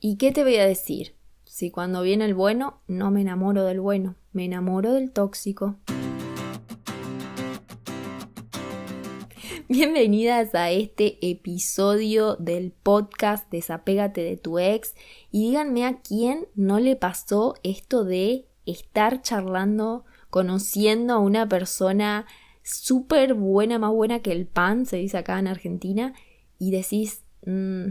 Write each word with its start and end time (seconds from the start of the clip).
¿Y 0.00 0.16
qué 0.16 0.30
te 0.30 0.44
voy 0.44 0.54
a 0.58 0.64
decir? 0.64 1.16
Si 1.44 1.72
cuando 1.72 2.02
viene 2.02 2.24
el 2.24 2.34
bueno, 2.34 2.78
no 2.86 3.10
me 3.10 3.22
enamoro 3.22 3.64
del 3.64 3.80
bueno, 3.80 4.14
me 4.32 4.44
enamoro 4.44 4.92
del 4.92 5.10
tóxico. 5.10 5.74
Bienvenidas 9.68 10.54
a 10.54 10.70
este 10.70 11.18
episodio 11.28 12.36
del 12.36 12.70
podcast 12.70 13.50
Desapégate 13.50 14.22
de 14.22 14.36
tu 14.36 14.60
ex 14.60 14.94
y 15.32 15.48
díganme 15.48 15.84
a 15.84 16.00
quién 16.00 16.46
no 16.54 16.78
le 16.78 16.94
pasó 16.94 17.54
esto 17.64 18.04
de 18.04 18.46
estar 18.66 19.20
charlando, 19.20 20.04
conociendo 20.30 21.14
a 21.14 21.18
una 21.18 21.48
persona 21.48 22.24
súper 22.62 23.34
buena, 23.34 23.80
más 23.80 23.90
buena 23.90 24.20
que 24.20 24.30
el 24.30 24.46
pan, 24.46 24.86
se 24.86 24.98
dice 24.98 25.18
acá 25.18 25.40
en 25.40 25.48
Argentina, 25.48 26.14
y 26.56 26.70
decís, 26.70 27.24
mm, 27.44 27.88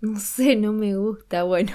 no 0.00 0.18
sé, 0.20 0.56
no 0.56 0.72
me 0.72 0.96
gusta. 0.96 1.42
Bueno, 1.44 1.72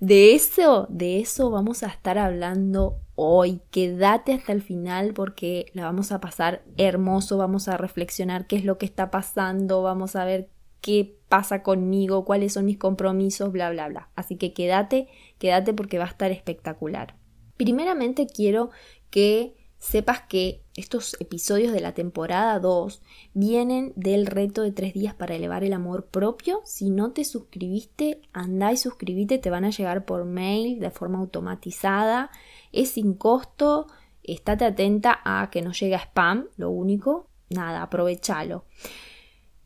de 0.00 0.34
eso, 0.34 0.86
de 0.90 1.20
eso 1.20 1.50
vamos 1.50 1.82
a 1.82 1.88
estar 1.88 2.18
hablando 2.18 2.98
hoy. 3.14 3.60
Quédate 3.70 4.32
hasta 4.32 4.52
el 4.52 4.62
final 4.62 5.14
porque 5.14 5.66
la 5.74 5.84
vamos 5.84 6.12
a 6.12 6.20
pasar 6.20 6.64
hermoso, 6.76 7.38
vamos 7.38 7.68
a 7.68 7.76
reflexionar 7.76 8.46
qué 8.46 8.56
es 8.56 8.64
lo 8.64 8.78
que 8.78 8.86
está 8.86 9.10
pasando, 9.10 9.82
vamos 9.82 10.16
a 10.16 10.24
ver 10.24 10.50
qué 10.80 11.16
pasa 11.28 11.62
conmigo, 11.62 12.24
cuáles 12.24 12.54
son 12.54 12.66
mis 12.66 12.78
compromisos, 12.78 13.52
bla, 13.52 13.70
bla, 13.70 13.88
bla. 13.88 14.10
Así 14.16 14.36
que 14.36 14.52
quédate, 14.52 15.08
quédate 15.38 15.72
porque 15.72 15.98
va 15.98 16.04
a 16.04 16.08
estar 16.08 16.30
espectacular. 16.30 17.16
Primeramente 17.56 18.26
quiero 18.26 18.70
que 19.10 19.54
sepas 19.78 20.22
que 20.22 20.61
estos 20.74 21.16
episodios 21.20 21.72
de 21.72 21.80
la 21.80 21.92
temporada 21.92 22.58
2 22.58 23.02
vienen 23.34 23.92
del 23.94 24.26
reto 24.26 24.62
de 24.62 24.72
tres 24.72 24.94
días 24.94 25.14
para 25.14 25.34
elevar 25.34 25.64
el 25.64 25.74
amor 25.74 26.06
propio. 26.06 26.62
Si 26.64 26.88
no 26.88 27.12
te 27.12 27.24
suscribiste, 27.24 28.22
andá 28.32 28.72
y 28.72 28.78
suscríbete, 28.78 29.38
te 29.38 29.50
van 29.50 29.64
a 29.64 29.70
llegar 29.70 30.06
por 30.06 30.24
mail 30.24 30.80
de 30.80 30.90
forma 30.90 31.18
automatizada. 31.18 32.30
Es 32.72 32.92
sin 32.92 33.14
costo, 33.14 33.86
estate 34.22 34.64
atenta 34.64 35.20
a 35.24 35.50
que 35.50 35.60
no 35.60 35.72
llegue 35.72 35.96
spam, 35.96 36.48
lo 36.56 36.70
único. 36.70 37.28
Nada, 37.50 37.82
aprovechalo. 37.82 38.64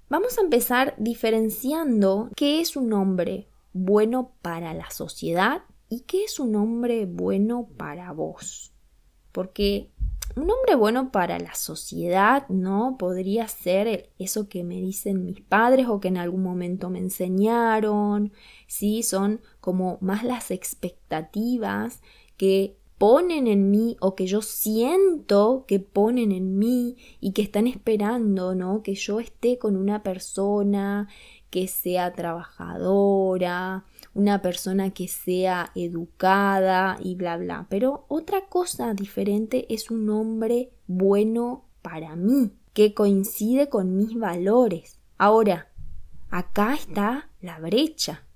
Vamos 0.08 0.38
a 0.38 0.40
empezar 0.40 0.94
diferenciando 0.98 2.30
qué 2.36 2.60
es 2.60 2.76
un 2.76 2.92
hombre 2.92 3.48
bueno 3.72 4.32
para 4.42 4.74
la 4.74 4.90
sociedad 4.90 5.62
y 5.88 6.00
qué 6.00 6.24
es 6.24 6.40
un 6.40 6.56
hombre 6.56 7.06
bueno 7.06 7.68
para 7.76 8.12
vos. 8.12 8.72
Porque 9.32 9.90
un 10.36 10.50
hombre 10.50 10.74
bueno 10.74 11.10
para 11.10 11.38
la 11.38 11.54
sociedad, 11.54 12.46
¿no? 12.48 12.96
Podría 12.98 13.48
ser 13.48 14.10
eso 14.18 14.48
que 14.48 14.64
me 14.64 14.76
dicen 14.76 15.24
mis 15.24 15.40
padres 15.40 15.88
o 15.88 15.98
que 15.98 16.08
en 16.08 16.18
algún 16.18 16.42
momento 16.42 16.90
me 16.90 16.98
enseñaron, 16.98 18.32
¿sí? 18.66 19.02
Son 19.02 19.40
como 19.60 19.96
más 20.02 20.24
las 20.24 20.50
expectativas 20.50 22.02
que 22.36 22.76
ponen 22.98 23.46
en 23.46 23.70
mí 23.70 23.96
o 24.00 24.14
que 24.14 24.26
yo 24.26 24.42
siento 24.42 25.64
que 25.66 25.80
ponen 25.80 26.32
en 26.32 26.58
mí 26.58 26.96
y 27.20 27.32
que 27.32 27.42
están 27.42 27.66
esperando, 27.66 28.54
¿no? 28.54 28.82
Que 28.82 28.94
yo 28.94 29.20
esté 29.20 29.58
con 29.58 29.76
una 29.76 30.02
persona 30.02 31.08
que 31.50 31.68
sea 31.68 32.12
trabajadora, 32.12 33.84
una 34.14 34.42
persona 34.42 34.90
que 34.90 35.08
sea 35.08 35.70
educada 35.74 36.98
y 37.02 37.14
bla 37.14 37.36
bla. 37.36 37.66
Pero 37.68 38.06
otra 38.08 38.46
cosa 38.48 38.94
diferente 38.94 39.72
es 39.72 39.90
un 39.90 40.08
hombre 40.10 40.72
bueno 40.86 41.64
para 41.82 42.16
mí, 42.16 42.52
que 42.72 42.94
coincide 42.94 43.68
con 43.68 43.96
mis 43.96 44.18
valores. 44.18 45.00
Ahora, 45.18 45.68
acá 46.30 46.74
está 46.74 47.30
la 47.40 47.58
brecha. 47.58 48.26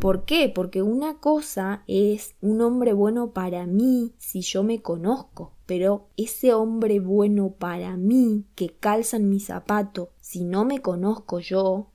¿Por 0.00 0.24
qué? 0.24 0.50
Porque 0.52 0.82
una 0.82 1.18
cosa 1.18 1.84
es 1.86 2.34
un 2.40 2.60
hombre 2.62 2.92
bueno 2.92 3.32
para 3.32 3.66
mí 3.66 4.12
si 4.18 4.40
yo 4.40 4.64
me 4.64 4.82
conozco, 4.82 5.54
pero 5.66 6.08
ese 6.16 6.52
hombre 6.52 6.98
bueno 6.98 7.54
para 7.58 7.96
mí 7.96 8.44
que 8.56 8.70
calza 8.70 9.18
en 9.18 9.28
mi 9.28 9.38
zapato 9.38 10.10
si 10.20 10.44
no 10.44 10.64
me 10.64 10.80
conozco 10.80 11.38
yo, 11.38 11.90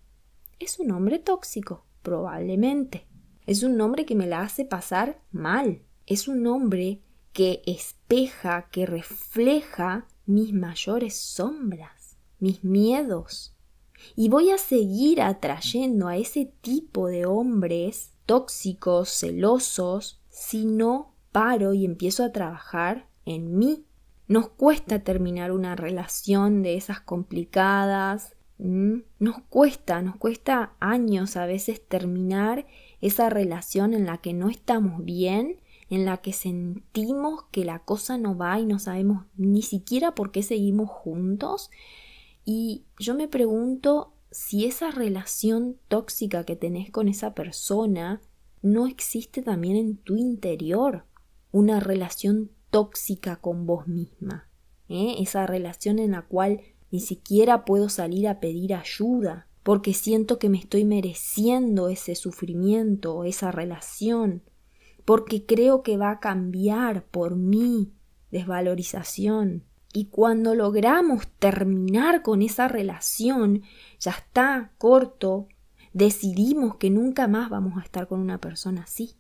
es 0.64 0.80
un 0.80 0.92
hombre 0.92 1.20
tóxico. 1.20 1.86
Probablemente. 2.02 3.08
Es 3.46 3.64
un 3.64 3.78
nombre 3.78 4.06
que 4.06 4.16
me 4.16 4.28
la 4.28 4.42
hace 4.42 4.66
pasar 4.66 5.22
mal. 5.32 5.82
Es 6.06 6.28
un 6.28 6.44
nombre 6.44 7.02
que 7.32 7.62
espeja, 7.66 8.70
que 8.72 8.86
refleja 8.86 10.08
mis 10.26 10.54
mayores 10.54 11.18
sombras, 11.18 12.18
mis 12.40 12.64
miedos. 12.64 13.56
Y 14.16 14.30
voy 14.30 14.52
a 14.52 14.58
seguir 14.58 15.22
atrayendo 15.22 16.08
a 16.08 16.18
ese 16.18 16.54
tipo 16.62 17.08
de 17.08 17.26
hombres 17.26 18.12
tóxicos, 18.26 19.10
celosos, 19.10 20.22
si 20.30 20.66
no 20.66 21.16
paro 21.32 21.74
y 21.74 21.86
empiezo 21.86 22.24
a 22.24 22.32
trabajar 22.32 23.08
en 23.26 23.58
mí. 23.58 23.86
Nos 24.28 24.50
cuesta 24.50 25.04
terminar 25.04 25.52
una 25.52 25.76
relación 25.76 26.64
de 26.64 26.76
esas 26.76 27.02
complicadas, 27.02 28.36
Mm, 28.64 29.02
nos 29.20 29.42
cuesta, 29.50 30.02
nos 30.02 30.16
cuesta 30.16 30.74
años 30.80 31.36
a 31.36 31.46
veces 31.46 31.86
terminar 31.86 32.66
esa 33.02 33.30
relación 33.30 33.94
en 33.94 34.06
la 34.06 34.20
que 34.20 34.32
no 34.32 34.50
estamos 34.50 35.04
bien, 35.04 35.60
en 35.90 36.06
la 36.06 36.20
que 36.22 36.32
sentimos 36.32 37.44
que 37.52 37.66
la 37.66 37.80
cosa 37.80 38.18
no 38.18 38.38
va 38.38 38.58
y 38.62 38.66
no 38.66 38.80
sabemos 38.80 39.26
ni 39.36 39.64
siquiera 39.64 40.16
por 40.16 40.32
qué 40.32 40.44
seguimos 40.44 40.90
juntos. 40.90 41.72
Y 42.46 42.86
yo 42.98 43.16
me 43.16 43.28
pregunto 43.28 44.14
si 44.32 44.64
esa 44.66 44.92
relación 44.92 45.76
tóxica 45.90 46.46
que 46.46 46.56
tenés 46.56 46.90
con 46.90 47.10
esa 47.10 47.36
persona 47.36 48.22
no 48.62 48.88
existe 48.88 49.42
también 49.42 49.76
en 49.76 49.98
tu 49.98 50.16
interior, 50.16 51.04
una 51.52 51.82
relación 51.82 52.50
tóxica 52.70 53.36
con 53.36 53.66
vos 53.66 53.90
misma, 53.90 54.48
¿eh? 54.88 55.16
esa 55.20 55.46
relación 55.48 56.00
en 56.00 56.12
la 56.12 56.22
cual 56.22 56.62
ni 56.94 57.00
siquiera 57.00 57.66
puedo 57.66 57.90
salir 57.90 58.28
a 58.28 58.40
pedir 58.40 58.76
ayuda, 58.76 59.48
porque 59.64 59.96
siento 59.96 60.38
que 60.38 60.48
me 60.48 60.60
estoy 60.60 60.86
mereciendo 60.86 61.90
ese 61.90 62.14
sufrimiento, 62.14 63.24
esa 63.24 63.52
relación, 63.52 64.44
porque 65.04 65.44
creo 65.44 65.82
que 65.82 65.98
va 65.98 66.12
a 66.12 66.20
cambiar 66.20 67.04
por 67.06 67.36
mí 67.36 67.92
desvalorización. 68.30 69.64
Y 69.92 70.06
cuando 70.06 70.54
logramos 70.54 71.28
terminar 71.40 72.22
con 72.22 72.44
esa 72.44 72.68
relación, 72.68 73.64
ya 74.00 74.12
está 74.12 74.72
corto, 74.78 75.48
decidimos 75.94 76.76
que 76.76 76.92
nunca 76.92 77.28
más 77.28 77.50
vamos 77.50 77.80
a 77.80 77.84
estar 77.84 78.08
con 78.08 78.20
una 78.20 78.38
persona 78.38 78.84
así. 78.84 79.16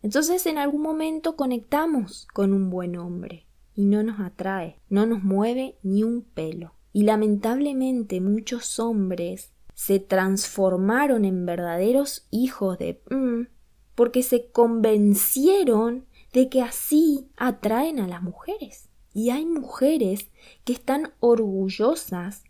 Entonces 0.00 0.46
en 0.46 0.58
algún 0.58 0.82
momento 0.82 1.34
conectamos 1.34 2.28
con 2.32 2.52
un 2.52 2.70
buen 2.70 2.96
hombre 2.96 3.45
y 3.76 3.84
no 3.84 4.02
nos 4.02 4.18
atrae, 4.20 4.80
no 4.88 5.06
nos 5.06 5.22
mueve 5.22 5.78
ni 5.82 6.02
un 6.02 6.22
pelo. 6.22 6.72
Y 6.92 7.02
lamentablemente 7.02 8.22
muchos 8.22 8.80
hombres 8.80 9.52
se 9.74 10.00
transformaron 10.00 11.26
en 11.26 11.44
verdaderos 11.44 12.26
hijos 12.30 12.78
de 12.78 13.02
mm, 13.10 13.48
porque 13.94 14.22
se 14.22 14.50
convencieron 14.50 16.06
de 16.32 16.48
que 16.48 16.62
así 16.62 17.28
atraen 17.36 18.00
a 18.00 18.08
las 18.08 18.22
mujeres. 18.22 18.88
Y 19.12 19.30
hay 19.30 19.44
mujeres 19.44 20.30
que 20.64 20.72
están 20.72 21.12
orgullosas 21.20 22.44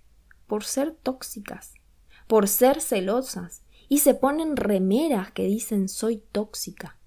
por 0.46 0.64
ser 0.64 0.92
tóxicas, 0.92 1.74
por 2.28 2.48
ser 2.48 2.80
celosas, 2.80 3.62
y 3.88 3.98
se 3.98 4.14
ponen 4.14 4.56
remeras 4.56 5.32
que 5.32 5.44
dicen 5.44 5.88
soy 5.88 6.22
tóxica. 6.32 6.98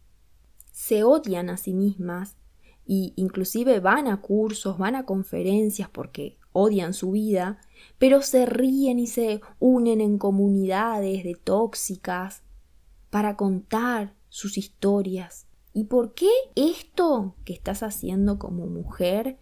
Se 0.72 1.04
odian 1.04 1.50
a 1.50 1.58
sí 1.58 1.74
mismas 1.74 2.36
y 2.92 3.14
inclusive 3.18 3.80
van 3.82 4.08
a 4.08 4.20
cursos, 4.20 4.80
van 4.80 4.96
a 4.96 5.06
conferencias 5.06 5.88
porque 5.92 6.40
odian 6.54 6.96
su 6.96 7.12
vida, 7.12 7.62
pero 8.00 8.24
se 8.24 8.48
ríen 8.48 8.98
y 8.98 9.06
se 9.06 9.42
unen 9.60 10.02
en 10.02 10.18
comunidades 10.18 11.24
de 11.24 11.36
tóxicas 11.36 12.42
para 13.12 13.38
contar 13.38 14.16
sus 14.30 14.58
historias. 14.58 15.46
¿Y 15.72 15.84
por 15.84 16.16
qué 16.16 16.32
esto 16.56 17.36
que 17.46 17.54
estás 17.54 17.84
haciendo 17.84 18.40
como 18.40 18.66
mujer 18.66 19.38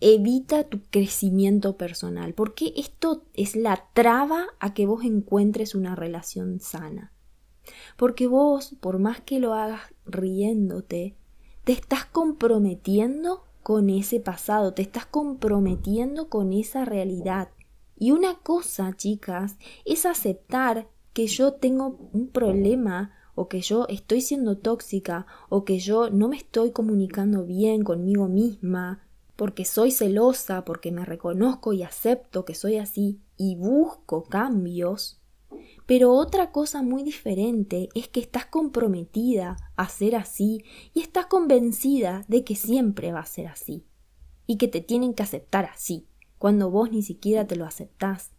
evita 0.00 0.62
tu 0.68 0.80
crecimiento 0.88 1.76
personal? 1.76 2.32
¿Por 2.32 2.54
qué 2.54 2.74
esto 2.76 3.24
es 3.34 3.56
la 3.56 3.88
traba 3.92 4.46
a 4.60 4.72
que 4.72 4.86
vos 4.86 5.02
encuentres 5.02 5.74
una 5.74 5.96
relación 5.96 6.60
sana? 6.60 7.12
Porque 7.96 8.28
vos, 8.28 8.76
por 8.80 9.00
más 9.00 9.20
que 9.20 9.40
lo 9.40 9.52
hagas 9.54 9.80
riéndote, 10.04 11.16
te 11.66 11.72
estás 11.72 12.04
comprometiendo 12.04 13.42
con 13.64 13.90
ese 13.90 14.20
pasado, 14.20 14.72
te 14.72 14.82
estás 14.82 15.04
comprometiendo 15.04 16.28
con 16.28 16.52
esa 16.52 16.84
realidad. 16.84 17.48
Y 17.98 18.12
una 18.12 18.36
cosa, 18.36 18.92
chicas, 18.96 19.56
es 19.84 20.06
aceptar 20.06 20.86
que 21.12 21.26
yo 21.26 21.54
tengo 21.54 21.98
un 22.12 22.28
problema 22.28 23.16
o 23.34 23.48
que 23.48 23.62
yo 23.62 23.88
estoy 23.88 24.20
siendo 24.20 24.58
tóxica 24.58 25.26
o 25.48 25.64
que 25.64 25.80
yo 25.80 26.08
no 26.08 26.28
me 26.28 26.36
estoy 26.36 26.70
comunicando 26.70 27.44
bien 27.44 27.82
conmigo 27.82 28.28
misma 28.28 29.02
porque 29.34 29.64
soy 29.64 29.90
celosa, 29.90 30.64
porque 30.64 30.92
me 30.92 31.04
reconozco 31.04 31.72
y 31.72 31.82
acepto 31.82 32.44
que 32.44 32.54
soy 32.54 32.76
así 32.76 33.18
y 33.36 33.56
busco 33.56 34.22
cambios, 34.22 35.20
Pero 35.86 36.12
otra 36.12 36.50
cosa 36.50 36.82
muy 36.82 37.04
diferente 37.04 37.88
es 37.94 38.08
que 38.08 38.20
estás 38.20 38.46
comprometida 38.46 39.56
a 39.76 39.88
ser 39.88 40.16
así 40.16 40.64
y 40.92 41.00
estás 41.00 41.26
convencida 41.26 42.24
de 42.26 42.42
que 42.42 42.56
siempre 42.56 43.12
va 43.12 43.20
a 43.20 43.26
ser 43.26 43.46
así 43.46 43.84
y 44.46 44.58
que 44.58 44.68
te 44.68 44.80
tienen 44.80 45.14
que 45.14 45.22
aceptar 45.22 45.64
así, 45.64 46.06
cuando 46.38 46.70
vos 46.70 46.90
ni 46.90 47.02
siquiera 47.02 47.46
te 47.46 47.56
lo 47.56 47.64
aceptás. 47.64 48.32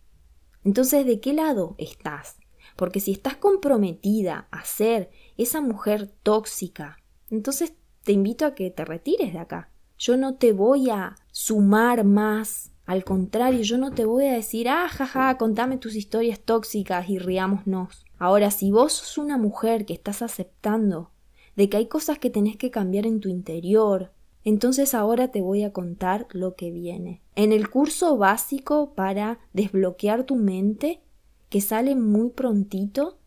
Entonces, 0.63 1.05
¿de 1.05 1.21
qué 1.21 1.33
lado 1.33 1.75
estás? 1.77 2.37
Porque 2.75 2.99
si 2.99 3.13
estás 3.13 3.37
comprometida 3.37 4.47
a 4.51 4.65
ser 4.65 5.09
esa 5.37 5.61
mujer 5.61 6.13
tóxica, 6.23 6.97
entonces 7.29 7.73
te 8.03 8.11
invito 8.11 8.45
a 8.45 8.55
que 8.55 8.71
te 8.71 8.83
retires 8.83 9.33
de 9.33 9.39
acá. 9.39 9.71
Yo 9.97 10.17
no 10.17 10.35
te 10.35 10.51
voy 10.51 10.89
a 10.89 11.15
sumar 11.31 12.03
más 12.03 12.71
al 12.87 13.03
contrario, 13.03 13.61
yo 13.63 13.77
no 13.77 13.91
te 13.91 14.05
voy 14.05 14.25
a 14.27 14.31
decir, 14.31 14.69
ah, 14.69 14.87
jaja, 14.87 15.37
contame 15.37 15.77
tus 15.77 15.93
historias 15.93 16.39
tóxicas 16.39 17.09
y 17.09 17.19
riámonos. 17.19 18.05
Ahora, 18.17 18.49
si 18.49 18.71
vos 18.71 18.93
sos 18.93 19.17
una 19.17 19.37
mujer 19.37 19.85
que 19.85 19.91
estás 19.91 20.21
aceptando 20.21 21.11
de 21.57 21.67
que 21.67 21.75
hay 21.75 21.87
cosas 21.87 22.17
que 22.17 22.29
tenés 22.29 22.55
que 22.55 22.71
cambiar 22.71 23.05
en 23.05 23.19
tu 23.19 23.27
interior, 23.27 24.13
entonces 24.45 24.93
ahora 24.93 25.27
te 25.31 25.41
voy 25.41 25.63
a 25.63 25.73
contar 25.73 26.27
lo 26.31 26.55
que 26.55 26.71
viene. 26.71 27.21
En 27.35 27.51
el 27.51 27.69
curso 27.69 28.15
básico 28.15 28.93
para 28.95 29.39
desbloquear 29.51 30.23
tu 30.23 30.37
mente, 30.37 31.01
que 31.49 31.59
sale 31.59 31.93
muy 31.93 32.29
prontito, 32.29 33.19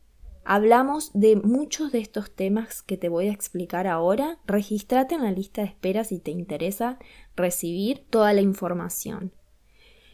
Hablamos 0.43 1.11
de 1.13 1.37
muchos 1.37 1.93
de 1.93 1.99
estos 1.99 2.35
temas 2.35 2.83
que 2.83 2.97
te 2.97 3.11
voy 3.11 3.29
a 3.29 3.33
explicar 3.33 3.87
ahora. 3.87 4.39
Regístrate 4.47 5.15
en 5.15 5.23
la 5.23 5.31
lista 5.31 5.61
de 5.61 5.69
espera 5.69 6.03
si 6.03 6.19
te 6.19 6.31
interesa 6.31 6.99
recibir 7.37 8.07
toda 8.09 8.33
la 8.33 8.41
información. 8.41 9.33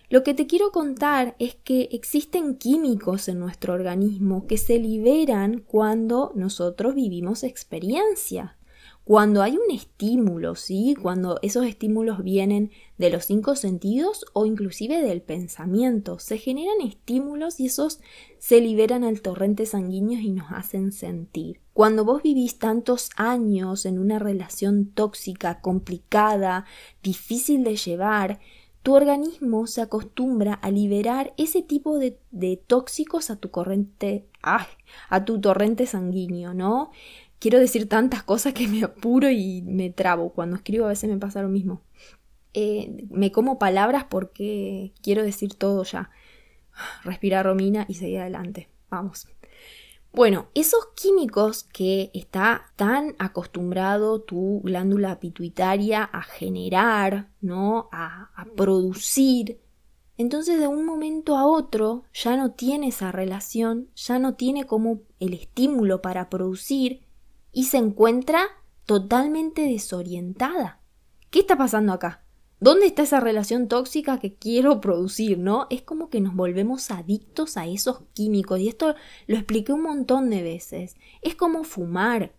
Lo 0.08 0.22
que 0.22 0.34
te 0.34 0.46
quiero 0.46 0.70
contar 0.70 1.34
es 1.40 1.56
que 1.56 1.88
existen 1.90 2.56
químicos 2.56 3.26
en 3.28 3.40
nuestro 3.40 3.74
organismo 3.74 4.46
que 4.46 4.56
se 4.56 4.78
liberan 4.78 5.58
cuando 5.66 6.30
nosotros 6.36 6.94
vivimos 6.94 7.42
experiencia. 7.42 8.56
Cuando 9.02 9.42
hay 9.42 9.56
un 9.56 9.72
estímulo, 9.72 10.54
¿sí? 10.54 10.96
Cuando 11.00 11.38
esos 11.42 11.64
estímulos 11.66 12.22
vienen 12.22 12.70
de 12.98 13.10
los 13.10 13.24
cinco 13.24 13.54
sentidos 13.56 14.24
o 14.32 14.46
inclusive 14.46 15.00
del 15.00 15.22
pensamiento, 15.22 16.18
se 16.18 16.38
generan 16.38 16.80
estímulos 16.80 17.58
y 17.58 17.66
esos 17.66 18.00
se 18.38 18.60
liberan 18.60 19.02
al 19.02 19.22
torrente 19.22 19.66
sanguíneo 19.66 20.20
y 20.20 20.30
nos 20.30 20.50
hacen 20.50 20.90
sentir. 20.92 21.60
Cuando 21.72 22.04
vos 22.04 22.22
vivís 22.22 22.58
tantos 22.58 23.10
años 23.16 23.86
en 23.86 23.98
una 23.98 24.18
relación 24.18 24.86
tóxica, 24.86 25.60
complicada, 25.60 26.64
difícil 27.02 27.62
de 27.62 27.76
llevar, 27.76 28.40
tu 28.86 28.94
organismo 28.94 29.66
se 29.66 29.82
acostumbra 29.82 30.54
a 30.54 30.70
liberar 30.70 31.34
ese 31.36 31.60
tipo 31.60 31.98
de, 31.98 32.20
tóxicos 32.68 33.30
a 33.30 33.36
tu 33.36 33.50
corriente, 33.50 34.28
a 34.42 35.24
tu 35.24 35.40
torrente 35.40 35.86
sanguíneo, 35.86 36.54
¿no? 36.54 36.92
Quiero 37.40 37.58
decir 37.58 37.88
tantas 37.88 38.22
cosas 38.22 38.54
que 38.54 38.68
me 38.68 38.84
apuro 38.84 39.28
y 39.28 39.62
me 39.62 39.90
trabo. 39.90 40.30
Cuando 40.30 40.54
escribo 40.54 40.84
a 40.84 40.90
veces 40.90 41.10
me 41.10 41.18
pasa 41.18 41.42
lo 41.42 41.48
mismo. 41.48 41.82
Eh, 42.54 43.08
me 43.10 43.32
como 43.32 43.58
palabras 43.58 44.04
porque 44.08 44.92
quiero 45.02 45.24
decir 45.24 45.54
todo 45.54 45.82
ya. 45.82 46.10
Respira 47.02 47.42
Romina 47.42 47.86
y 47.88 47.94
seguir 47.94 48.20
adelante. 48.20 48.68
Vamos. 48.88 49.26
Bueno, 50.16 50.46
esos 50.54 50.80
químicos 50.94 51.64
que 51.64 52.10
está 52.14 52.72
tan 52.76 53.14
acostumbrado 53.18 54.22
tu 54.22 54.62
glándula 54.64 55.20
pituitaria 55.20 56.04
a 56.04 56.22
generar, 56.22 57.28
¿no? 57.42 57.90
A, 57.92 58.30
a, 58.34 58.46
producir, 58.56 59.60
entonces 60.16 60.58
de 60.58 60.68
un 60.68 60.86
momento 60.86 61.36
a 61.36 61.44
otro 61.44 62.04
ya 62.14 62.34
no 62.38 62.52
tiene 62.52 62.88
esa 62.88 63.12
relación, 63.12 63.90
ya 63.94 64.18
no 64.18 64.36
tiene 64.36 64.64
como 64.64 65.02
el 65.20 65.34
estímulo 65.34 66.00
para 66.00 66.30
producir 66.30 67.02
y 67.52 67.64
se 67.64 67.76
encuentra 67.76 68.46
totalmente 68.86 69.68
desorientada. 69.68 70.80
¿Qué 71.28 71.40
está 71.40 71.58
pasando 71.58 71.92
acá? 71.92 72.25
¿Dónde 72.58 72.86
está 72.86 73.02
esa 73.02 73.20
relación 73.20 73.68
tóxica 73.68 74.18
que 74.18 74.34
quiero 74.34 74.80
producir, 74.80 75.38
no? 75.38 75.66
Es 75.68 75.82
como 75.82 76.08
que 76.08 76.22
nos 76.22 76.34
volvemos 76.34 76.90
adictos 76.90 77.58
a 77.58 77.66
esos 77.66 78.00
químicos 78.14 78.60
y 78.60 78.68
esto 78.68 78.94
lo 79.26 79.36
expliqué 79.36 79.74
un 79.74 79.82
montón 79.82 80.30
de 80.30 80.42
veces. 80.42 80.96
Es 81.20 81.34
como 81.34 81.64
fumar. 81.64 82.32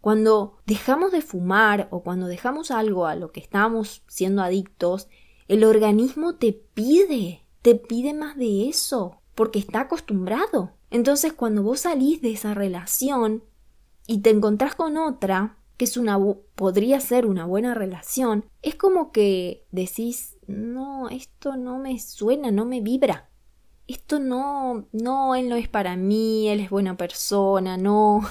Cuando 0.00 0.58
dejamos 0.66 1.12
de 1.12 1.22
fumar 1.22 1.86
o 1.92 2.02
cuando 2.02 2.26
dejamos 2.26 2.72
algo 2.72 3.06
a 3.06 3.14
lo 3.14 3.30
que 3.30 3.40
estamos 3.40 4.02
siendo 4.08 4.42
adictos, 4.42 5.08
el 5.46 5.62
organismo 5.62 6.34
te 6.34 6.52
pide, 6.52 7.46
te 7.62 7.76
pide 7.76 8.12
más 8.12 8.36
de 8.36 8.68
eso, 8.68 9.20
porque 9.36 9.60
está 9.60 9.82
acostumbrado. 9.82 10.72
Entonces 10.90 11.32
cuando 11.32 11.62
vos 11.62 11.80
salís 11.80 12.20
de 12.20 12.32
esa 12.32 12.54
relación 12.54 13.44
y 14.06 14.18
te 14.18 14.30
encontrás 14.30 14.74
con 14.74 14.96
otra, 14.96 15.58
que 15.76 15.84
es 15.84 15.96
una 15.96 16.18
podría 16.54 17.00
ser 17.00 17.26
una 17.26 17.46
buena 17.46 17.74
relación, 17.74 18.44
es 18.62 18.76
como 18.76 19.12
que 19.12 19.66
decís, 19.72 20.36
no, 20.46 21.08
esto 21.08 21.56
no 21.56 21.78
me 21.78 21.98
suena, 21.98 22.50
no 22.50 22.64
me 22.64 22.80
vibra. 22.80 23.30
Esto 23.86 24.18
no, 24.18 24.88
no, 24.92 25.34
él 25.34 25.48
no 25.48 25.56
es 25.56 25.68
para 25.68 25.96
mí, 25.96 26.48
él 26.48 26.60
es 26.60 26.70
buena 26.70 26.96
persona, 26.96 27.76
no. 27.76 28.22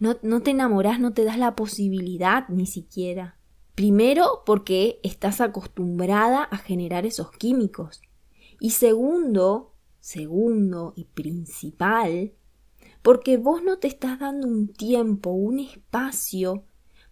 No, 0.00 0.16
no 0.22 0.42
te 0.42 0.50
enamorás, 0.50 0.98
no 0.98 1.14
te 1.14 1.24
das 1.24 1.38
la 1.38 1.54
posibilidad 1.54 2.48
ni 2.48 2.66
siquiera. 2.66 3.38
Primero, 3.74 4.42
porque 4.44 5.00
estás 5.04 5.40
acostumbrada 5.40 6.42
a 6.42 6.58
generar 6.58 7.06
esos 7.06 7.30
químicos. 7.30 8.02
Y 8.60 8.70
segundo, 8.70 9.72
segundo 10.00 10.92
y 10.96 11.04
principal, 11.04 12.32
porque 13.04 13.36
vos 13.36 13.62
no 13.62 13.76
te 13.76 13.86
estás 13.86 14.18
dando 14.18 14.48
un 14.48 14.66
tiempo, 14.66 15.28
un 15.28 15.60
espacio 15.60 16.64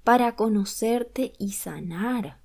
para 0.02 0.36
conocerte 0.36 1.34
y 1.38 1.52
sanar, 1.52 2.40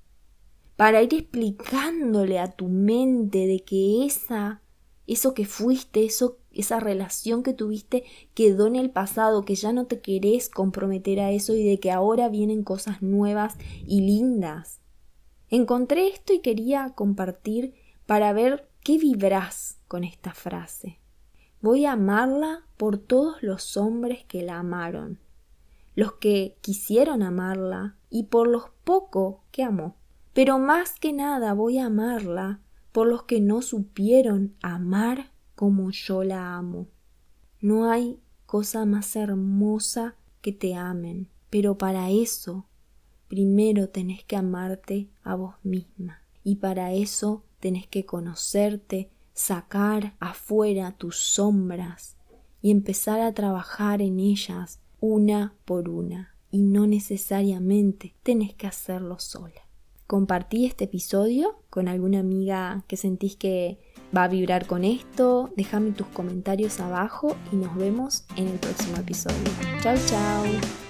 para 0.76 1.00
ir 1.00 1.14
explicándole 1.14 2.40
a 2.40 2.52
tu 2.52 2.68
mente 2.68 3.46
de 3.46 3.60
que 3.60 4.04
esa, 4.04 4.60
eso 5.06 5.32
que 5.32 5.46
fuiste, 5.46 6.04
eso, 6.04 6.36
esa 6.52 6.78
relación 6.78 7.42
que 7.42 7.54
tuviste 7.54 8.04
quedó 8.34 8.66
en 8.66 8.76
el 8.76 8.90
pasado, 8.90 9.46
que 9.46 9.54
ya 9.54 9.72
no 9.72 9.86
te 9.86 10.02
querés 10.02 10.50
comprometer 10.50 11.18
a 11.18 11.30
eso 11.30 11.54
y 11.54 11.64
de 11.64 11.80
que 11.80 11.90
ahora 11.90 12.28
vienen 12.28 12.62
cosas 12.62 13.00
nuevas 13.00 13.56
y 13.86 14.02
lindas. 14.02 14.82
Encontré 15.48 16.08
esto 16.08 16.34
y 16.34 16.40
quería 16.40 16.92
compartir 16.94 17.72
para 18.04 18.34
ver 18.34 18.68
qué 18.84 18.98
vibras 18.98 19.80
con 19.88 20.04
esta 20.04 20.34
frase. 20.34 20.98
Voy 21.60 21.86
a 21.86 21.92
amarla 21.92 22.62
por 22.76 22.98
todos 22.98 23.42
los 23.42 23.76
hombres 23.76 24.24
que 24.24 24.42
la 24.42 24.58
amaron, 24.58 25.18
los 25.94 26.12
que 26.12 26.56
quisieron 26.60 27.22
amarla 27.22 27.96
y 28.10 28.24
por 28.24 28.46
los 28.46 28.70
poco 28.84 29.42
que 29.50 29.64
amó. 29.64 29.96
Pero 30.32 30.58
más 30.58 31.00
que 31.00 31.12
nada 31.12 31.54
voy 31.54 31.78
a 31.78 31.86
amarla 31.86 32.60
por 32.92 33.08
los 33.08 33.24
que 33.24 33.40
no 33.40 33.62
supieron 33.62 34.54
amar 34.62 35.32
como 35.54 35.90
yo 35.90 36.22
la 36.22 36.56
amo. 36.56 36.86
No 37.60 37.90
hay 37.90 38.20
cosa 38.46 38.86
más 38.86 39.16
hermosa 39.16 40.14
que 40.40 40.52
te 40.52 40.76
amen, 40.76 41.28
pero 41.50 41.76
para 41.76 42.10
eso 42.10 42.66
primero 43.26 43.88
tenés 43.88 44.24
que 44.24 44.36
amarte 44.36 45.08
a 45.22 45.34
vos 45.34 45.56
misma 45.62 46.22
y 46.44 46.56
para 46.56 46.92
eso 46.92 47.42
tenés 47.60 47.86
que 47.86 48.06
conocerte, 48.06 49.10
sacar 49.38 50.14
afuera 50.18 50.90
tus 50.98 51.16
sombras 51.16 52.16
y 52.60 52.72
empezar 52.72 53.20
a 53.20 53.32
trabajar 53.32 54.02
en 54.02 54.18
ellas 54.18 54.80
una 54.98 55.54
por 55.64 55.88
una 55.88 56.34
y 56.50 56.62
no 56.62 56.88
necesariamente 56.88 58.16
tenés 58.24 58.52
que 58.54 58.66
hacerlo 58.66 59.20
sola. 59.20 59.62
Compartí 60.08 60.66
este 60.66 60.84
episodio 60.84 61.62
con 61.70 61.86
alguna 61.86 62.18
amiga 62.18 62.82
que 62.88 62.96
sentís 62.96 63.36
que 63.36 63.78
va 64.16 64.24
a 64.24 64.28
vibrar 64.28 64.66
con 64.66 64.82
esto, 64.82 65.52
déjame 65.56 65.92
tus 65.92 66.08
comentarios 66.08 66.80
abajo 66.80 67.36
y 67.52 67.56
nos 67.56 67.76
vemos 67.76 68.24
en 68.34 68.48
el 68.48 68.58
próximo 68.58 68.96
episodio. 68.96 69.36
Chao, 69.80 69.96
chao. 70.08 70.87